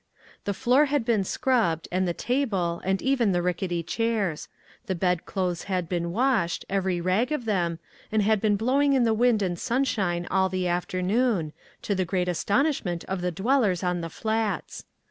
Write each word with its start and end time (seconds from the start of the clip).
The 0.45 0.55
floor 0.55 0.85
had 0.85 1.05
been 1.05 1.23
scrubbed, 1.23 1.87
and 1.91 2.07
the 2.07 2.11
table, 2.15 2.81
and 2.83 3.03
even 3.03 3.33
the 3.33 3.41
rickety 3.43 3.83
chairs. 3.83 4.47
The 4.87 4.95
bedclothes 4.95 5.65
had 5.65 5.87
been 5.87 6.11
washed, 6.11 6.65
every 6.67 6.99
rag 6.99 7.31
of 7.31 7.45
them, 7.45 7.77
and 8.11 8.23
had 8.23 8.41
been 8.41 8.55
blowing 8.55 8.93
in 8.93 9.03
the 9.03 9.13
wind 9.13 9.43
and 9.43 9.59
sunshine 9.59 10.25
all 10.31 10.49
the 10.49 10.67
afternoon, 10.67 11.53
to 11.83 11.93
the 11.93 12.03
great 12.03 12.27
astonishment 12.27 13.03
of 13.03 13.21
the 13.21 13.29
dwellers 13.31 13.83
on 13.83 14.01
the 14.01 14.09
Flats. 14.09 14.85